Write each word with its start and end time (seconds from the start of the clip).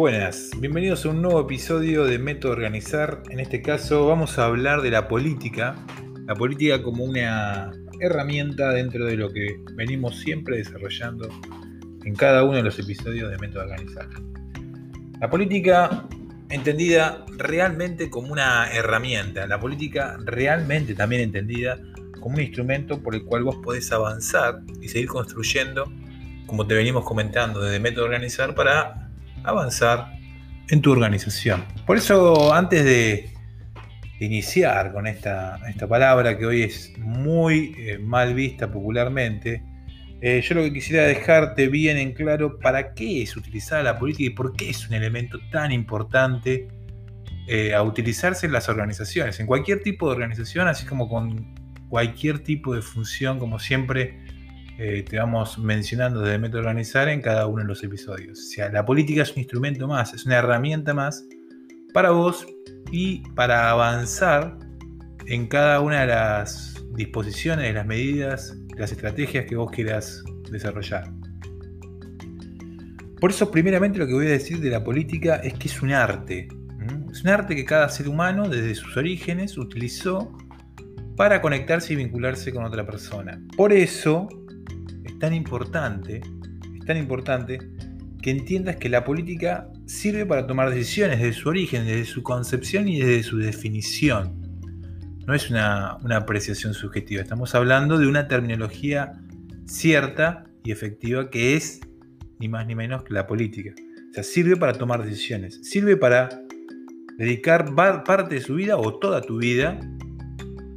Buenas, 0.00 0.52
bienvenidos 0.56 1.04
a 1.04 1.10
un 1.10 1.20
nuevo 1.20 1.42
episodio 1.42 2.06
de 2.06 2.18
Método 2.18 2.52
Organizar. 2.52 3.22
En 3.28 3.38
este 3.38 3.60
caso 3.60 4.06
vamos 4.06 4.38
a 4.38 4.46
hablar 4.46 4.80
de 4.80 4.90
la 4.90 5.08
política, 5.08 5.76
la 6.24 6.34
política 6.34 6.82
como 6.82 7.04
una 7.04 7.70
herramienta 8.00 8.70
dentro 8.70 9.04
de 9.04 9.18
lo 9.18 9.30
que 9.30 9.60
venimos 9.74 10.18
siempre 10.20 10.56
desarrollando 10.56 11.28
en 12.02 12.14
cada 12.14 12.44
uno 12.44 12.56
de 12.56 12.62
los 12.62 12.78
episodios 12.78 13.30
de 13.30 13.36
Método 13.36 13.64
Organizar. 13.64 14.08
La 15.20 15.28
política 15.28 16.08
entendida 16.48 17.26
realmente 17.36 18.08
como 18.08 18.32
una 18.32 18.72
herramienta, 18.72 19.46
la 19.46 19.60
política 19.60 20.16
realmente 20.24 20.94
también 20.94 21.20
entendida 21.20 21.78
como 22.20 22.36
un 22.36 22.40
instrumento 22.40 23.02
por 23.02 23.14
el 23.14 23.26
cual 23.26 23.44
vos 23.44 23.56
podés 23.62 23.92
avanzar 23.92 24.62
y 24.80 24.88
seguir 24.88 25.08
construyendo, 25.08 25.92
como 26.46 26.66
te 26.66 26.72
venimos 26.72 27.04
comentando 27.04 27.60
desde 27.60 27.80
Método 27.80 28.06
Organizar, 28.06 28.54
para 28.54 29.09
avanzar 29.44 30.12
en 30.68 30.80
tu 30.80 30.92
organización. 30.92 31.64
Por 31.86 31.96
eso, 31.96 32.54
antes 32.54 32.84
de 32.84 33.30
iniciar 34.20 34.92
con 34.92 35.06
esta, 35.06 35.58
esta 35.68 35.88
palabra 35.88 36.36
que 36.36 36.46
hoy 36.46 36.62
es 36.62 36.92
muy 36.98 37.74
eh, 37.78 37.98
mal 37.98 38.34
vista 38.34 38.70
popularmente, 38.70 39.62
eh, 40.22 40.42
yo 40.42 40.54
lo 40.54 40.62
que 40.62 40.72
quisiera 40.72 41.04
dejarte 41.04 41.68
bien 41.68 41.96
en 41.96 42.12
claro 42.12 42.58
para 42.58 42.92
qué 42.92 43.22
es 43.22 43.36
utilizada 43.36 43.82
la 43.82 43.98
política 43.98 44.30
y 44.30 44.34
por 44.34 44.54
qué 44.54 44.68
es 44.68 44.86
un 44.86 44.94
elemento 44.94 45.38
tan 45.50 45.72
importante 45.72 46.68
eh, 47.48 47.74
a 47.74 47.82
utilizarse 47.82 48.46
en 48.46 48.52
las 48.52 48.68
organizaciones, 48.68 49.40
en 49.40 49.46
cualquier 49.46 49.82
tipo 49.82 50.06
de 50.08 50.12
organización, 50.16 50.68
así 50.68 50.84
como 50.84 51.08
con 51.08 51.54
cualquier 51.88 52.40
tipo 52.40 52.74
de 52.74 52.82
función, 52.82 53.38
como 53.38 53.58
siempre 53.58 54.20
eh, 54.82 55.04
te 55.06 55.18
vamos 55.18 55.58
mencionando 55.58 56.22
desde 56.22 56.38
Método 56.38 56.60
Organizar 56.60 57.06
en 57.10 57.20
cada 57.20 57.46
uno 57.46 57.60
de 57.60 57.68
los 57.68 57.84
episodios. 57.84 58.38
O 58.38 58.42
sea, 58.42 58.70
la 58.70 58.86
política 58.86 59.20
es 59.20 59.32
un 59.32 59.40
instrumento 59.40 59.86
más, 59.86 60.14
es 60.14 60.24
una 60.24 60.36
herramienta 60.38 60.94
más 60.94 61.22
para 61.92 62.12
vos 62.12 62.46
y 62.90 63.18
para 63.34 63.68
avanzar 63.68 64.56
en 65.26 65.48
cada 65.48 65.80
una 65.80 66.00
de 66.00 66.06
las 66.06 66.82
disposiciones, 66.94 67.74
las 67.74 67.84
medidas, 67.84 68.56
las 68.78 68.90
estrategias 68.90 69.44
que 69.44 69.54
vos 69.54 69.70
quieras 69.70 70.24
desarrollar. 70.50 71.12
Por 73.20 73.32
eso, 73.32 73.50
primeramente, 73.50 73.98
lo 73.98 74.06
que 74.06 74.14
voy 74.14 74.28
a 74.28 74.30
decir 74.30 74.60
de 74.60 74.70
la 74.70 74.82
política 74.82 75.36
es 75.44 75.52
que 75.58 75.68
es 75.68 75.82
un 75.82 75.92
arte. 75.92 76.48
Es 77.12 77.22
un 77.22 77.28
arte 77.28 77.54
que 77.54 77.66
cada 77.66 77.86
ser 77.90 78.08
humano, 78.08 78.48
desde 78.48 78.74
sus 78.74 78.96
orígenes, 78.96 79.58
utilizó 79.58 80.34
para 81.16 81.42
conectarse 81.42 81.92
y 81.92 81.96
vincularse 81.96 82.50
con 82.50 82.64
otra 82.64 82.86
persona. 82.86 83.42
Por 83.58 83.74
eso, 83.74 84.26
tan 85.20 85.32
importante, 85.32 86.20
es 86.80 86.84
tan 86.84 86.96
importante 86.96 87.58
que 88.20 88.30
entiendas 88.30 88.76
que 88.76 88.88
la 88.88 89.04
política 89.04 89.68
sirve 89.86 90.26
para 90.26 90.46
tomar 90.46 90.70
decisiones 90.70 91.20
desde 91.20 91.34
su 91.34 91.48
origen, 91.48 91.86
desde 91.86 92.06
su 92.06 92.24
concepción 92.24 92.88
y 92.88 92.98
desde 92.98 93.22
su 93.22 93.38
definición. 93.38 94.40
No 95.26 95.34
es 95.34 95.48
una, 95.48 95.96
una 96.02 96.16
apreciación 96.16 96.74
subjetiva, 96.74 97.22
estamos 97.22 97.54
hablando 97.54 97.98
de 97.98 98.08
una 98.08 98.26
terminología 98.26 99.12
cierta 99.66 100.44
y 100.64 100.72
efectiva 100.72 101.30
que 101.30 101.54
es 101.56 101.80
ni 102.40 102.48
más 102.48 102.66
ni 102.66 102.74
menos 102.74 103.04
que 103.04 103.14
la 103.14 103.26
política. 103.26 103.72
O 104.10 104.14
sea, 104.14 104.24
sirve 104.24 104.56
para 104.56 104.72
tomar 104.72 105.04
decisiones, 105.04 105.60
sirve 105.62 105.96
para 105.96 106.28
dedicar 107.16 107.74
parte 107.74 108.34
de 108.34 108.40
su 108.40 108.54
vida 108.54 108.76
o 108.76 108.98
toda 108.98 109.20
tu 109.20 109.38
vida 109.38 109.78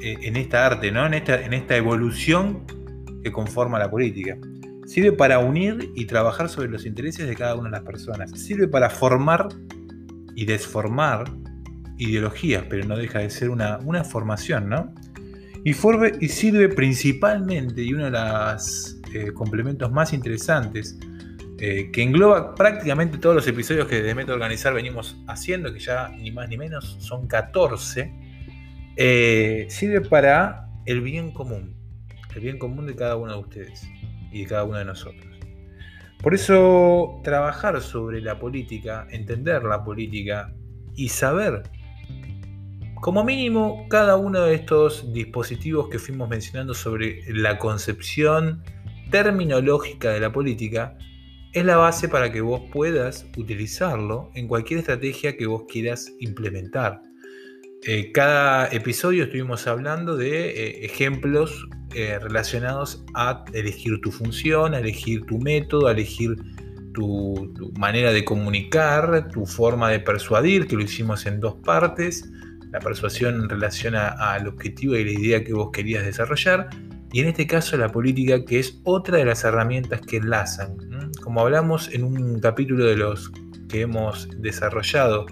eh, 0.00 0.16
en 0.22 0.36
esta 0.36 0.64
arte, 0.64 0.92
¿no? 0.92 1.04
en, 1.04 1.14
esta, 1.14 1.44
en 1.44 1.52
esta 1.52 1.76
evolución 1.76 2.64
que 3.22 3.32
conforma 3.32 3.78
la 3.78 3.90
política. 3.90 4.36
Sirve 4.86 5.12
para 5.12 5.38
unir 5.38 5.90
y 5.94 6.06
trabajar 6.06 6.48
sobre 6.48 6.68
los 6.68 6.86
intereses 6.86 7.28
de 7.28 7.36
cada 7.36 7.54
una 7.54 7.64
de 7.64 7.72
las 7.72 7.82
personas. 7.82 8.30
Sirve 8.30 8.68
para 8.68 8.88
formar 8.88 9.48
y 10.34 10.46
desformar 10.46 11.30
ideologías, 11.98 12.64
pero 12.70 12.86
no 12.86 12.96
deja 12.96 13.18
de 13.18 13.28
ser 13.28 13.50
una, 13.50 13.78
una 13.84 14.04
formación, 14.04 14.68
¿no? 14.68 14.94
Y, 15.64 15.72
y 16.20 16.28
sirve 16.28 16.68
principalmente, 16.68 17.82
y 17.82 17.92
uno 17.92 18.04
de 18.04 18.10
los 18.12 18.98
eh, 19.12 19.32
complementos 19.32 19.90
más 19.90 20.12
interesantes, 20.12 20.98
eh, 21.58 21.90
que 21.92 22.02
engloba 22.02 22.54
prácticamente 22.54 23.18
todos 23.18 23.34
los 23.34 23.48
episodios 23.48 23.88
que 23.88 24.00
de 24.00 24.14
Método 24.14 24.36
Organizar 24.36 24.72
venimos 24.72 25.16
haciendo, 25.26 25.72
que 25.72 25.80
ya 25.80 26.08
ni 26.08 26.30
más 26.30 26.48
ni 26.48 26.56
menos 26.56 26.96
son 27.00 27.26
14, 27.26 28.12
eh, 28.96 29.66
sirve 29.68 30.00
para 30.00 30.68
el 30.86 31.00
bien 31.00 31.32
común 31.32 31.77
el 32.34 32.40
bien 32.40 32.58
común 32.58 32.86
de 32.86 32.94
cada 32.94 33.16
uno 33.16 33.32
de 33.32 33.38
ustedes 33.38 33.88
y 34.32 34.42
de 34.42 34.46
cada 34.46 34.64
uno 34.64 34.78
de 34.78 34.84
nosotros. 34.84 35.26
Por 36.22 36.34
eso 36.34 37.20
trabajar 37.22 37.80
sobre 37.80 38.20
la 38.20 38.38
política, 38.38 39.06
entender 39.10 39.62
la 39.62 39.84
política 39.84 40.52
y 40.94 41.08
saber, 41.08 41.62
como 43.00 43.22
mínimo, 43.22 43.86
cada 43.88 44.16
uno 44.16 44.40
de 44.40 44.54
estos 44.54 45.12
dispositivos 45.12 45.88
que 45.88 46.00
fuimos 46.00 46.28
mencionando 46.28 46.74
sobre 46.74 47.22
la 47.28 47.56
concepción 47.58 48.64
terminológica 49.10 50.10
de 50.10 50.20
la 50.20 50.32
política, 50.32 50.98
es 51.52 51.64
la 51.64 51.76
base 51.76 52.08
para 52.08 52.32
que 52.32 52.40
vos 52.40 52.62
puedas 52.72 53.26
utilizarlo 53.36 54.30
en 54.34 54.48
cualquier 54.48 54.80
estrategia 54.80 55.36
que 55.36 55.46
vos 55.46 55.64
quieras 55.68 56.12
implementar. 56.18 57.00
Eh, 57.86 58.10
cada 58.10 58.66
episodio 58.68 59.24
estuvimos 59.24 59.66
hablando 59.68 60.16
de 60.16 60.50
eh, 60.50 60.84
ejemplos 60.84 61.68
eh, 61.94 62.18
relacionados 62.18 63.04
a 63.14 63.44
elegir 63.52 64.00
tu 64.00 64.10
función, 64.10 64.74
a 64.74 64.80
elegir 64.80 65.24
tu 65.26 65.38
método, 65.38 65.86
a 65.86 65.92
elegir 65.92 66.36
tu, 66.92 67.52
manera 67.78 68.12
de 68.12 68.24
comunicar, 68.24 69.28
tu 69.28 69.46
forma 69.46 69.90
de 69.90 70.00
persuadir, 70.00 70.66
que 70.66 70.76
lo 70.76 70.82
hicimos 70.82 71.26
en 71.26 71.40
dos 71.40 71.54
partes, 71.64 72.28
la 72.70 72.80
persuasión 72.80 73.36
en 73.36 73.48
relación 73.48 73.94
al 73.94 74.48
objetivo 74.48 74.96
y 74.96 75.04
la 75.04 75.12
idea 75.12 75.44
que 75.44 75.52
vos 75.54 75.70
querías 75.72 76.04
desarrollar, 76.04 76.68
y 77.12 77.20
en 77.20 77.28
este 77.28 77.46
caso 77.46 77.76
la 77.76 77.90
política, 77.90 78.44
que 78.44 78.58
es 78.58 78.80
otra 78.84 79.18
de 79.18 79.24
las 79.24 79.44
herramientas 79.44 80.00
que 80.02 80.18
enlazan. 80.18 80.76
Como 81.22 81.40
hablamos 81.40 81.92
en 81.92 82.04
un 82.04 82.40
capítulo 82.40 82.84
de 82.84 82.96
los 82.96 83.32
que 83.68 83.82
hemos 83.82 84.28
desarrollado, 84.38 85.26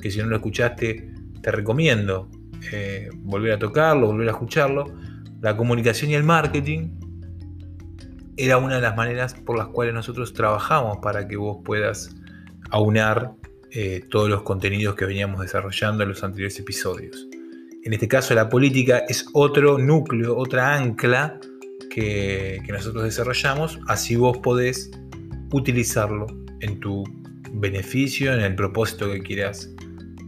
que 0.00 0.10
si 0.10 0.18
no 0.20 0.26
lo 0.26 0.36
escuchaste, 0.36 1.12
te 1.42 1.50
recomiendo 1.50 2.30
eh, 2.72 3.10
volver 3.16 3.52
a 3.52 3.58
tocarlo, 3.58 4.06
volver 4.08 4.28
a 4.28 4.32
escucharlo. 4.32 4.84
La 5.40 5.56
comunicación 5.56 6.10
y 6.10 6.14
el 6.14 6.22
marketing 6.22 6.90
era 8.36 8.58
una 8.58 8.76
de 8.76 8.82
las 8.82 8.96
maneras 8.96 9.34
por 9.34 9.56
las 9.56 9.68
cuales 9.68 9.94
nosotros 9.94 10.34
trabajamos 10.34 10.98
para 10.98 11.26
que 11.26 11.36
vos 11.36 11.58
puedas 11.64 12.14
aunar 12.70 13.32
eh, 13.70 14.02
todos 14.10 14.28
los 14.28 14.42
contenidos 14.42 14.94
que 14.96 15.06
veníamos 15.06 15.40
desarrollando 15.40 16.02
en 16.02 16.10
los 16.10 16.22
anteriores 16.22 16.58
episodios. 16.58 17.26
En 17.84 17.92
este 17.94 18.08
caso 18.08 18.34
la 18.34 18.48
política 18.48 18.98
es 19.08 19.26
otro 19.32 19.78
núcleo, 19.78 20.36
otra 20.36 20.74
ancla 20.74 21.40
que, 21.88 22.60
que 22.64 22.72
nosotros 22.72 23.04
desarrollamos, 23.04 23.78
así 23.88 24.16
vos 24.16 24.38
podés 24.38 24.90
utilizarlo 25.52 26.26
en 26.60 26.80
tu 26.80 27.04
beneficio, 27.52 28.32
en 28.34 28.40
el 28.40 28.54
propósito 28.54 29.10
que 29.10 29.20
quieras 29.20 29.70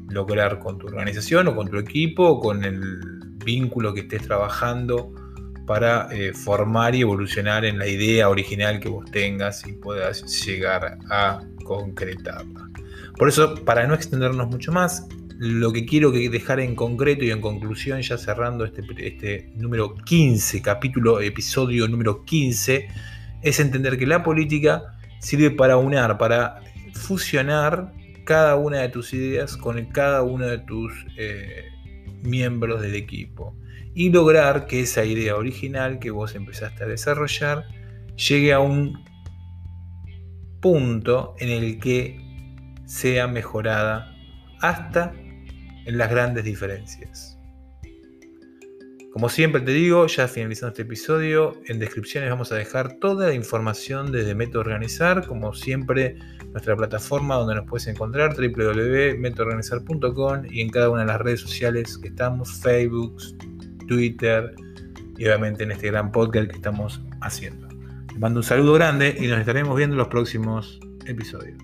lograr 0.09 0.59
con 0.59 0.79
tu 0.79 0.87
organización 0.87 1.49
o 1.49 1.57
con 1.57 1.69
tu 1.69 1.79
equipo 1.79 2.25
o 2.27 2.41
con 2.41 2.65
el 2.65 3.12
vínculo 3.45 3.95
que 3.95 4.01
estés 4.01 4.23
trabajando 4.23 5.13
para 5.67 6.09
eh, 6.11 6.33
formar 6.33 6.95
y 6.95 7.03
evolucionar 7.03 7.65
en 7.65 7.79
la 7.79 7.87
idea 7.87 8.29
original 8.29 8.81
que 8.81 8.89
vos 8.89 9.11
tengas 9.11 9.67
y 9.67 9.73
puedas 9.73 10.45
llegar 10.45 10.99
a 11.11 11.41
concretarla. 11.65 12.69
Por 13.17 13.29
eso, 13.29 13.55
para 13.65 13.87
no 13.87 13.95
extendernos 13.95 14.49
mucho 14.49 14.73
más, 14.73 15.07
lo 15.39 15.73
que 15.73 15.85
quiero 15.85 16.11
dejar 16.11 16.61
en 16.61 16.75
concreto 16.75 17.25
y 17.25 17.31
en 17.31 17.41
conclusión, 17.41 18.01
ya 18.01 18.17
cerrando 18.17 18.65
este, 18.65 18.83
este 18.99 19.51
número 19.57 19.95
15, 19.95 20.63
capítulo, 20.63 21.21
episodio 21.21 21.89
número 21.89 22.25
15, 22.25 22.89
es 23.43 23.61
entender 23.61 23.99
que 23.99 24.07
la 24.07 24.23
política 24.23 24.95
sirve 25.19 25.51
para 25.51 25.77
unar, 25.77 26.17
para 26.17 26.61
fusionar 26.95 27.93
cada 28.25 28.57
una 28.57 28.79
de 28.79 28.89
tus 28.89 29.13
ideas 29.15 29.57
con 29.57 29.85
cada 29.87 30.23
uno 30.23 30.47
de 30.47 30.59
tus 30.59 30.93
eh, 31.17 31.72
miembros 32.23 32.81
del 32.83 32.95
equipo 32.95 33.57
y 33.95 34.11
lograr 34.11 34.67
que 34.67 34.81
esa 34.81 35.05
idea 35.05 35.37
original 35.37 35.99
que 35.99 36.11
vos 36.11 36.35
empezaste 36.35 36.85
a 36.85 36.87
desarrollar 36.87 37.67
llegue 38.17 38.53
a 38.53 38.61
un 38.61 39.05
punto 40.61 41.35
en 41.39 41.51
el 41.51 41.79
que 41.79 42.19
sea 42.87 43.27
mejorada 43.27 44.15
hasta 44.61 45.13
en 45.85 45.99
las 45.99 46.11
grandes 46.11 46.45
diferencias. 46.45 47.32
Como 49.13 49.29
siempre 49.29 49.61
te 49.61 49.73
digo, 49.73 50.07
ya 50.07 50.27
finalizando 50.27 50.71
este 50.71 50.81
episodio, 50.83 51.61
en 51.67 51.79
descripciones 51.79 52.31
vamos 52.31 52.51
a 52.51 52.55
dejar 52.55 52.95
toda 52.95 53.29
la 53.29 53.35
información 53.35 54.11
desde 54.11 54.35
Método 54.35 54.61
Organizar, 54.61 55.27
como 55.27 55.53
siempre 55.53 56.17
nuestra 56.53 56.75
plataforma 56.77 57.35
donde 57.35 57.57
nos 57.57 57.67
puedes 57.67 57.87
encontrar, 57.89 58.35
www.metodoorganizar.com 58.35 60.47
y 60.51 60.63
en 60.63 60.71
cada 60.71 60.89
una 60.89 61.03
de 61.03 61.09
las 61.09 61.21
redes 61.21 61.41
sociales 61.41 61.99
que 61.99 62.09
estamos, 62.09 62.51
Facebook, 62.63 63.19
Twitter 63.87 64.55
y 65.19 65.27
obviamente 65.27 65.65
en 65.65 65.73
este 65.73 65.89
gran 65.89 66.11
podcast 66.11 66.49
que 66.49 66.57
estamos 66.57 67.03
haciendo. 67.21 67.69
Les 68.09 68.19
mando 68.19 68.41
un 68.41 68.45
saludo 68.45 68.73
grande 68.73 69.15
y 69.21 69.27
nos 69.27 69.39
estaremos 69.39 69.77
viendo 69.77 69.93
en 69.93 69.99
los 69.99 70.09
próximos 70.09 70.81
episodios. 71.07 71.59